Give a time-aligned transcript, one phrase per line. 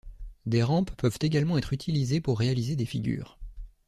[0.47, 3.37] Des rampes peuvent également être utilisées pour réaliser des figures.